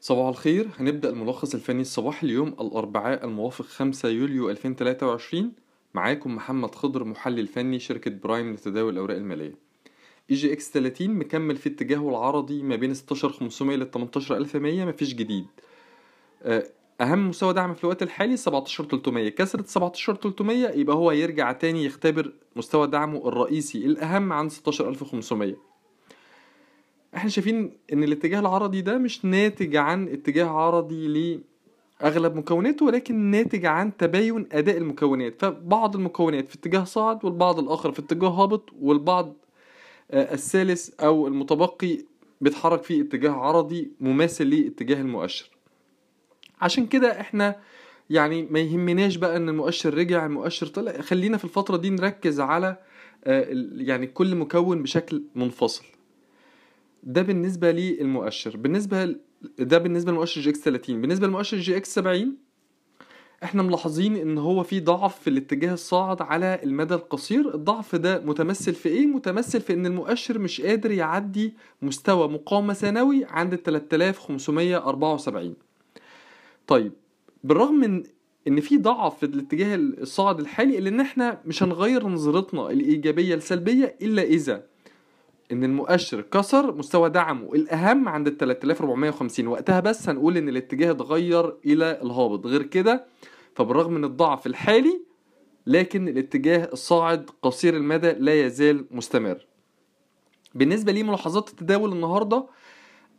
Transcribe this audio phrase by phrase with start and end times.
[0.00, 0.68] صباح الخير.
[0.78, 5.52] هنبدأ الملخص الفني الصباحي اليوم الأربعاء الموافق 5 يوليو 2023
[5.94, 9.54] معاكم محمد خضر محلل فني شركة برايم لتداول الأوراق المالية.
[10.30, 15.46] EGX 30 مكمل في اتجاهه العرضي ما بين 16500 ل 18100 مفيش جديد.
[16.42, 16.64] آه،
[17.00, 22.86] أهم مستوى دعم في الوقت الحالي 17300 كسرت 17300 يبقى هو يرجع تاني يختبر مستوى
[22.86, 25.69] دعمه الرئيسي الأهم عند 16500
[27.16, 31.40] إحنا شايفين إن الاتجاه العرضي ده مش ناتج عن اتجاه عرضي
[32.00, 35.34] لأغلب مكوناته ولكن ناتج عن تباين أداء المكونات.
[35.40, 39.34] فبعض المكونات في اتجاه صاعد والبعض الآخر في اتجاه هابط والبعض
[40.10, 41.98] آه، الثالث أو المتبقي
[42.40, 45.50] بيتحرك في اتجاه عرضي مماثل لاتجاه المؤشر.
[46.60, 47.56] عشان كده إحنا
[48.10, 51.00] يعني ما يهمناش بقى إن المؤشر رجع المؤشر طلع.
[51.00, 52.76] خلينا في الفترة دي نركز على
[53.24, 55.84] آه، يعني كل مكون بشكل منفصل.
[57.02, 58.56] ده بالنسبة للمؤشر.
[58.56, 59.20] بالنسبة ل-
[59.58, 62.36] ده بالنسبة لمؤشر EGX 30 بالنسبة لمؤشر EGX 70
[63.44, 67.54] إحنا ملاحظين إن هو في ضعف في الاتجاه الصاعد على المدى القصير.
[67.54, 73.24] الضعف ده متمثل في إيه؟ متمثل في إن المؤشر مش قادر يعدي مستوى مقاومة ثانوي
[73.24, 75.54] عند 3574
[76.66, 76.92] طيب
[77.44, 78.02] بالرغم من
[78.48, 83.96] إن في ضعف في الاتجاه الصاعد الحالي إلا إن إحنا مش هنغير نظرتنا الإيجابية السلبية
[84.02, 84.62] إلا إذا
[85.52, 91.56] إن المؤشر كسر مستوى دعمه الأهم عند ال 3450 وقتها بس هنقول إن الاتجاه اتغير
[91.66, 93.06] إلى الهابط غير كده
[93.54, 95.00] فبالرغم من الضعف الحالي
[95.66, 99.46] لكن الاتجاه الصاعد قصير المدى لا يزال مستمر.
[100.54, 102.46] بالنسبة لي ملاحظات التداول النهارده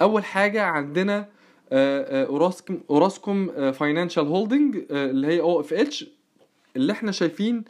[0.02, 1.30] أول حاجة عندنا
[1.74, 6.06] آه، آه، أوراسكوم أوراسكوم Financial Holding اللي هي OFH
[6.76, 7.64] اللي إحنا شايفين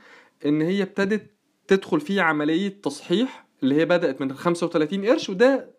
[0.46, 1.32] إن هي ابتدت
[1.68, 5.70] تدخل في عملية تصحيح اللي هي بدأت من 35 قرش وده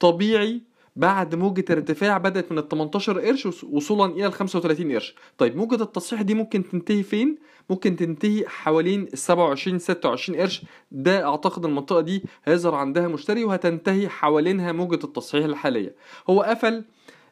[0.00, 0.62] طبيعي
[0.96, 5.14] بعد موجة ارتفاع بدأت من ال 18 قرش وص- وصولا إلى ال 35 قرش.
[5.38, 7.38] طيب موجة التصحيح دي ممكن تنتهي فين؟
[7.70, 14.08] ممكن تنتهي حوالين ال 27 26 قرش ده أعتقد المنطقة دي هيظهر عندها مشتري وهتنتهي
[14.08, 15.94] حوالينها موجة التصحيح الحالية.
[16.30, 16.84] هو قفل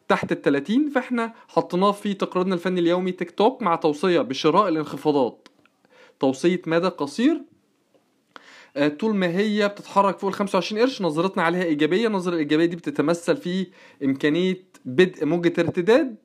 [0.08, 5.48] تحت ال 30 فإحنا حطيناه في تقريرنا الفني اليومي تيك توك مع توصية بشراء الانخفاضات.
[6.20, 7.42] توصية مدى قصير
[8.98, 12.06] طول ما هي بتتحرك فوق ال 25 قرش نظرتنا عليها إيجابية.
[12.06, 13.66] النظرة الإيجابية دي بتتمثل في
[14.04, 16.16] إمكانية بدء موجة ارتداد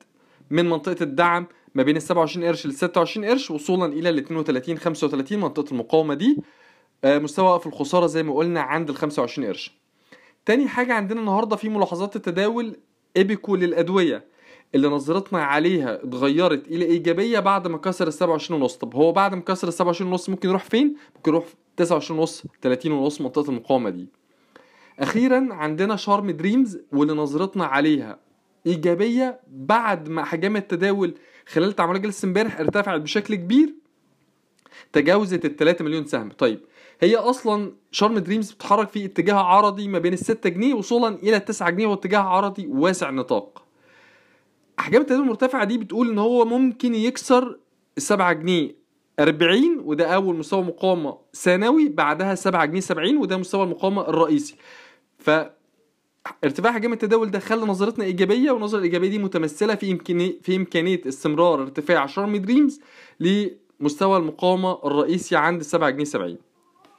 [0.50, 4.78] من منطقة الدعم ما بين ال 27 قرش لل 26 قرش وصولا إلى ال 32
[4.78, 6.36] 35 منطقة المقاومة دي.
[7.04, 9.72] آه، مستوى في الخسارة زي ما قلنا عند ال 25 قرش.
[10.46, 12.76] تاني حاجة عندنا النهارده في ملاحظات التداول
[13.16, 14.24] إيبيكو للأدوية
[14.74, 18.76] اللي نظرتنا عليها اتغيرت إلى إيجابية بعد ما كسر ال 27 ونص.
[18.76, 21.44] طب هو بعد ما كسر ال 27 ونص ممكن يروح فين؟ ممكن يروح
[21.78, 24.06] 29 ونص 30 ونص منطقة المقاومة دي.
[25.00, 28.18] أخيرا عندنا شارم دريمز واللي نظرتنا عليها
[28.66, 31.14] إيجابية بعد ما حجم التداول
[31.46, 33.74] خلال تعاملات جلسه امبارح ارتفعت بشكل كبير
[34.92, 36.28] تجاوزت ال 3 مليون سهم.
[36.28, 36.60] طيب
[37.00, 41.36] هي أصلا Sharm Dreams بتتحرك في اتجاه عرضي ما بين ال 6 جنيه وصولا إلى
[41.36, 43.64] ال 9 جنيه واتجاه عرضي واسع النطاق
[44.78, 47.58] أحجام التداول المرتفعة دي بتقول إن هو ممكن يكسر
[47.98, 48.78] ال 7 جنيه.
[49.20, 54.56] 40 وده أول مستوى مقاومة ثانوي بعدها 7 جنيه 70 وده مستوى المقاومة الرئيسي.
[55.18, 55.30] ف
[56.44, 61.00] ارتفاع حجم التداول ده خلى نظرتنا إيجابية والنظرة الإيجابية دي متمثلة في امكانيه في إمكانية
[61.08, 62.80] استمرار ارتفاع Sharm Dreams
[63.20, 66.36] لمستوى المقاومة الرئيسي عند 7 جنيه 70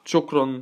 [0.05, 0.61] شكرا.